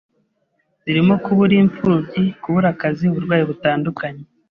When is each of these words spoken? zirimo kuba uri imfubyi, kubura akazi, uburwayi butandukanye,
zirimo 0.83 1.13
kuba 1.23 1.39
uri 1.45 1.55
imfubyi, 1.63 2.23
kubura 2.41 2.67
akazi, 2.73 3.03
uburwayi 3.07 3.43
butandukanye, 3.49 4.23